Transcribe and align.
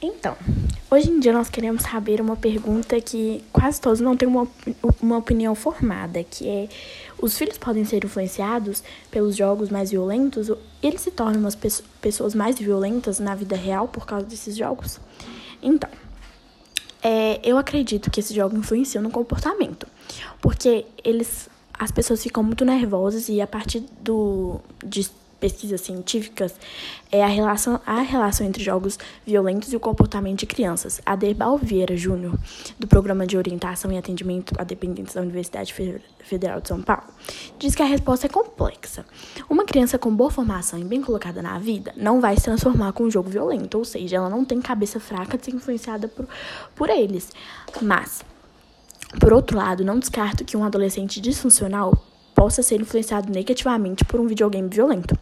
Então, 0.00 0.36
hoje 0.90 1.10
em 1.10 1.18
dia 1.18 1.32
nós 1.32 1.48
queremos 1.48 1.82
saber 1.82 2.20
uma 2.20 2.36
pergunta 2.36 3.00
que 3.00 3.42
quase 3.52 3.80
todos 3.80 4.00
não 4.00 4.16
têm 4.16 4.28
uma, 4.28 4.46
uma 5.02 5.16
opinião 5.16 5.54
formada, 5.56 6.22
que 6.22 6.48
é 6.48 6.68
os 7.20 7.36
filhos 7.36 7.58
podem 7.58 7.84
ser 7.84 8.04
influenciados 8.04 8.82
pelos 9.10 9.34
jogos 9.34 9.70
mais 9.70 9.90
violentos? 9.90 10.50
Eles 10.80 11.00
se 11.00 11.10
tornam 11.10 11.40
umas 11.40 11.56
pessoas 12.00 12.32
mais 12.32 12.56
violentas 12.58 13.18
na 13.18 13.34
vida 13.34 13.56
real 13.56 13.88
por 13.88 14.06
causa 14.06 14.24
desses 14.24 14.56
jogos? 14.56 15.00
Então, 15.60 15.90
é, 17.02 17.40
eu 17.42 17.58
acredito 17.58 18.08
que 18.08 18.20
esses 18.20 18.34
jogos 18.34 18.56
influenciam 18.56 19.02
no 19.02 19.10
comportamento, 19.10 19.86
porque 20.40 20.86
eles, 21.02 21.48
as 21.76 21.90
pessoas 21.90 22.22
ficam 22.22 22.44
muito 22.44 22.64
nervosas 22.64 23.28
e 23.28 23.40
a 23.40 23.46
partir 23.48 23.84
do 24.00 24.60
de 24.84 25.10
pesquisas 25.40 25.80
científicas 25.80 26.54
é 27.10 27.22
a 27.22 27.26
relação, 27.26 27.80
a 27.86 28.00
relação 28.00 28.46
entre 28.46 28.62
jogos 28.62 28.98
violentos 29.26 29.72
e 29.72 29.76
o 29.76 29.80
comportamento 29.80 30.40
de 30.40 30.46
crianças. 30.46 31.00
Aderbal 31.06 31.56
Vieira 31.56 31.96
Júnior, 31.96 32.38
do 32.78 32.86
Programa 32.86 33.26
de 33.26 33.36
Orientação 33.36 33.90
e 33.92 33.98
Atendimento 33.98 34.54
a 34.58 34.64
Dependentes 34.64 35.14
da 35.14 35.22
Universidade 35.22 35.74
Federal 36.20 36.60
de 36.60 36.68
São 36.68 36.82
Paulo, 36.82 37.08
diz 37.58 37.74
que 37.74 37.82
a 37.82 37.86
resposta 37.86 38.26
é 38.26 38.28
complexa. 38.28 39.04
Uma 39.48 39.64
criança 39.64 39.98
com 39.98 40.14
boa 40.14 40.30
formação 40.30 40.78
e 40.78 40.84
bem 40.84 41.00
colocada 41.00 41.40
na 41.40 41.58
vida 41.58 41.92
não 41.96 42.20
vai 42.20 42.36
se 42.36 42.42
transformar 42.42 42.92
com 42.92 43.04
um 43.04 43.10
jogo 43.10 43.30
violento, 43.30 43.78
ou 43.78 43.84
seja, 43.84 44.16
ela 44.16 44.28
não 44.28 44.44
tem 44.44 44.60
cabeça 44.60 45.00
fraca 45.00 45.38
de 45.38 45.44
ser 45.44 45.54
influenciada 45.54 46.08
por, 46.08 46.26
por 46.74 46.90
eles. 46.90 47.30
Mas, 47.80 48.24
por 49.20 49.32
outro 49.32 49.56
lado, 49.56 49.84
não 49.84 49.98
descarto 49.98 50.44
que 50.44 50.56
um 50.56 50.64
adolescente 50.64 51.20
disfuncional 51.20 52.07
possa 52.38 52.62
ser 52.62 52.80
influenciado 52.80 53.32
negativamente 53.32 54.04
por 54.04 54.20
um 54.20 54.28
videogame 54.28 54.68
violento. 54.68 55.18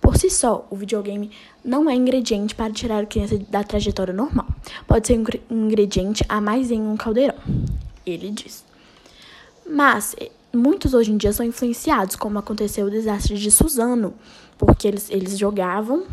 Por 0.00 0.16
si 0.16 0.30
só, 0.30 0.64
o 0.70 0.76
videogame 0.76 1.28
não 1.64 1.90
é 1.90 1.96
ingrediente 1.96 2.54
para 2.54 2.72
tirar 2.72 3.02
a 3.02 3.06
criança 3.06 3.36
da 3.48 3.64
trajetória 3.64 4.14
normal. 4.14 4.46
Pode 4.86 5.08
ser 5.08 5.18
um 5.50 5.66
ingrediente 5.66 6.24
a 6.28 6.40
mais 6.40 6.70
em 6.70 6.80
um 6.80 6.96
caldeirão, 6.96 7.34
ele 8.06 8.30
diz. 8.30 8.64
Mas 9.68 10.14
eh, 10.20 10.30
muitos 10.52 10.94
hoje 10.94 11.10
em 11.10 11.16
dia 11.16 11.32
são 11.32 11.44
influenciados, 11.44 12.14
como 12.14 12.38
aconteceu 12.38 12.86
o 12.86 12.90
desastre 12.90 13.36
de 13.36 13.50
Suzano, 13.50 14.14
porque 14.56 14.86
eles, 14.86 15.10
eles 15.10 15.36
jogavam, 15.36 16.04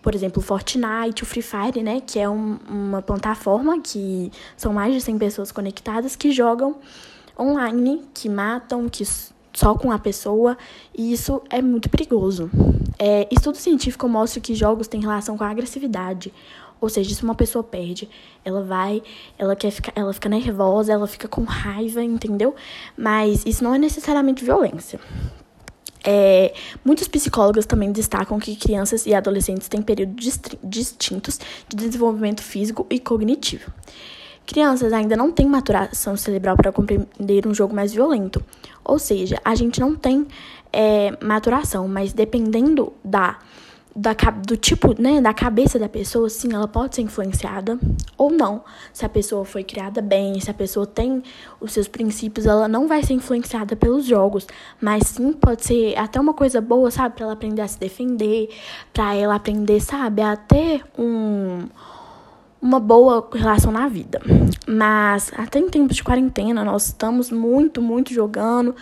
por 0.00 0.14
exemplo, 0.14 0.40
Fortnite, 0.40 1.24
o 1.24 1.26
Free 1.26 1.42
Fire, 1.42 1.82
né, 1.82 2.00
que 2.06 2.20
é 2.20 2.28
um, 2.28 2.56
uma 2.68 3.02
plataforma 3.02 3.80
que 3.80 4.30
são 4.56 4.72
mais 4.72 4.94
de 4.94 5.00
100 5.00 5.18
pessoas 5.18 5.50
conectadas 5.50 6.14
que 6.14 6.30
jogam 6.30 6.76
online, 7.36 8.04
que 8.14 8.28
matam, 8.28 8.88
que 8.88 9.02
só 9.58 9.74
com 9.74 9.90
a 9.90 9.98
pessoa, 9.98 10.56
e 10.96 11.12
isso 11.12 11.42
é 11.50 11.60
muito 11.60 11.90
perigoso. 11.90 12.48
É, 12.96 13.26
estudo 13.28 13.56
científico 13.56 14.08
mostra 14.08 14.40
que 14.40 14.54
jogos 14.54 14.86
têm 14.86 15.00
relação 15.00 15.36
com 15.36 15.42
a 15.42 15.50
agressividade. 15.50 16.32
Ou 16.80 16.88
seja, 16.88 17.12
se 17.12 17.24
uma 17.24 17.34
pessoa 17.34 17.64
perde, 17.64 18.08
ela 18.44 18.62
vai, 18.62 19.02
ela 19.36 19.56
quer 19.56 19.72
ficar, 19.72 19.92
ela 19.96 20.12
fica 20.12 20.28
nervosa, 20.28 20.92
ela 20.92 21.08
fica 21.08 21.26
com 21.26 21.42
raiva, 21.42 22.04
entendeu? 22.04 22.54
Mas 22.96 23.44
isso 23.44 23.64
não 23.64 23.74
é 23.74 23.78
necessariamente 23.78 24.44
violência. 24.44 25.00
É, 26.04 26.54
muitos 26.84 27.08
psicólogos 27.08 27.66
também 27.66 27.90
destacam 27.90 28.38
que 28.38 28.54
crianças 28.54 29.06
e 29.06 29.12
adolescentes 29.12 29.66
têm 29.66 29.82
períodos 29.82 30.40
distintos 30.62 31.40
de 31.68 31.76
desenvolvimento 31.76 32.42
físico 32.44 32.86
e 32.88 33.00
cognitivo. 33.00 33.72
Crianças 34.48 34.94
ainda 34.94 35.14
não 35.14 35.30
têm 35.30 35.46
maturação 35.46 36.16
cerebral 36.16 36.56
para 36.56 36.72
compreender 36.72 37.46
um 37.46 37.52
jogo 37.52 37.74
mais 37.74 37.92
violento. 37.92 38.42
Ou 38.82 38.98
seja, 38.98 39.38
a 39.44 39.54
gente 39.54 39.78
não 39.78 39.94
tem 39.94 40.26
é, 40.72 41.14
maturação, 41.22 41.86
mas 41.86 42.14
dependendo 42.14 42.94
da, 43.04 43.36
da, 43.94 44.14
do 44.46 44.56
tipo, 44.56 44.98
né, 44.98 45.20
da 45.20 45.34
cabeça 45.34 45.78
da 45.78 45.86
pessoa, 45.86 46.30
sim, 46.30 46.54
ela 46.54 46.66
pode 46.66 46.96
ser 46.96 47.02
influenciada 47.02 47.78
ou 48.16 48.30
não. 48.30 48.64
Se 48.90 49.04
a 49.04 49.08
pessoa 49.10 49.44
foi 49.44 49.62
criada 49.62 50.00
bem, 50.00 50.40
se 50.40 50.50
a 50.50 50.54
pessoa 50.54 50.86
tem 50.86 51.22
os 51.60 51.72
seus 51.72 51.86
princípios, 51.86 52.46
ela 52.46 52.66
não 52.66 52.88
vai 52.88 53.02
ser 53.02 53.12
influenciada 53.12 53.76
pelos 53.76 54.06
jogos, 54.06 54.46
mas 54.80 55.08
sim 55.08 55.30
pode 55.34 55.62
ser 55.62 55.94
até 55.98 56.18
uma 56.18 56.32
coisa 56.32 56.58
boa, 56.58 56.90
sabe, 56.90 57.16
para 57.16 57.24
ela 57.24 57.34
aprender 57.34 57.60
a 57.60 57.68
se 57.68 57.78
defender, 57.78 58.48
para 58.94 59.14
ela 59.14 59.34
aprender, 59.34 59.78
sabe, 59.82 60.22
a 60.22 60.34
ter 60.36 60.82
um 60.98 61.68
uma 62.60 62.80
boa 62.80 63.28
relação 63.32 63.70
na 63.70 63.88
vida. 63.88 64.20
Mas 64.66 65.30
até 65.36 65.58
em 65.58 65.68
tempos 65.68 65.96
de 65.96 66.04
quarentena, 66.04 66.64
nós 66.64 66.86
estamos 66.86 67.30
muito, 67.30 67.80
muito 67.80 68.12
jogando, 68.12 68.74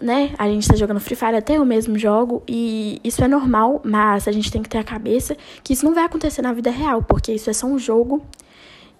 né? 0.00 0.34
A 0.38 0.48
gente 0.48 0.62
está 0.62 0.76
jogando 0.76 1.00
Free 1.00 1.16
Fire 1.16 1.36
até 1.36 1.60
o 1.60 1.64
mesmo 1.64 1.98
jogo 1.98 2.42
e 2.48 3.00
isso 3.04 3.22
é 3.22 3.28
normal, 3.28 3.80
mas 3.84 4.26
a 4.26 4.32
gente 4.32 4.50
tem 4.50 4.62
que 4.62 4.68
ter 4.68 4.78
a 4.78 4.84
cabeça 4.84 5.36
que 5.62 5.72
isso 5.72 5.84
não 5.84 5.94
vai 5.94 6.04
acontecer 6.04 6.40
na 6.42 6.52
vida 6.52 6.70
real, 6.70 7.02
porque 7.02 7.32
isso 7.32 7.50
é 7.50 7.52
só 7.52 7.66
um 7.66 7.78
jogo 7.78 8.24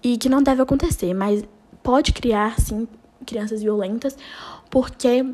e 0.03 0.17
que 0.17 0.29
não 0.29 0.43
deve 0.43 0.61
acontecer, 0.61 1.13
mas 1.13 1.43
pode 1.81 2.13
criar 2.13 2.59
sim 2.59 2.87
crianças 3.25 3.61
violentas, 3.61 4.17
porque 4.69 5.25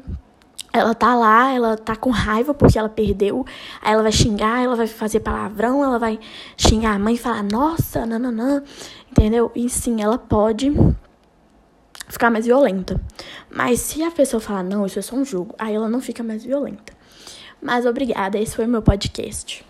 ela 0.73 0.93
tá 0.93 1.15
lá, 1.15 1.51
ela 1.51 1.77
tá 1.77 1.95
com 1.95 2.09
raiva 2.09 2.53
porque 2.53 2.77
ela 2.77 2.89
perdeu. 2.89 3.45
Aí 3.81 3.93
ela 3.93 4.03
vai 4.03 4.11
xingar, 4.11 4.63
ela 4.63 4.75
vai 4.75 4.87
fazer 4.87 5.19
palavrão, 5.21 5.83
ela 5.83 5.97
vai 5.97 6.19
xingar 6.55 6.93
a 6.95 6.99
mãe 6.99 7.15
e 7.15 7.17
falar, 7.17 7.43
nossa, 7.43 8.05
nananã, 8.05 8.63
entendeu? 9.09 9.51
E 9.55 9.69
sim, 9.69 10.01
ela 10.01 10.17
pode 10.17 10.71
ficar 12.07 12.29
mais 12.29 12.45
violenta. 12.45 12.99
Mas 13.49 13.79
se 13.79 14.03
a 14.03 14.11
pessoa 14.11 14.39
falar, 14.39 14.63
não, 14.63 14.85
isso 14.85 14.99
é 14.99 15.01
só 15.01 15.15
um 15.15 15.25
jogo, 15.25 15.55
aí 15.57 15.73
ela 15.73 15.89
não 15.89 16.01
fica 16.01 16.23
mais 16.23 16.43
violenta. 16.43 16.93
Mas 17.61 17.85
obrigada, 17.85 18.37
esse 18.37 18.55
foi 18.55 18.65
o 18.65 18.69
meu 18.69 18.81
podcast. 18.81 19.65